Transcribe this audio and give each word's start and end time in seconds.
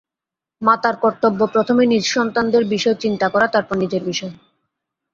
মাতার 0.61 0.95
কর্তব্য 0.95 1.39
প্রথমে 1.53 1.83
নিজ 1.85 2.03
সন্তানদের 2.07 2.63
বিষয় 2.65 2.95
চিন্তা 2.95 3.27
করা, 3.29 3.47
তারপর 3.47 3.75
নিজের 3.77 4.03
বিষয়। 4.05 4.33